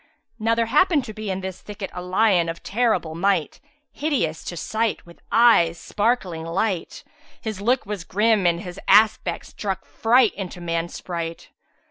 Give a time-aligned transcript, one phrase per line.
[0.39, 3.59] Now there happened to be in this thicket a lion of terrible might;
[3.91, 7.03] hideous to sight, with eyes sparkling light:
[7.39, 11.49] his look was grim and his aspect struck fright into man's sprite.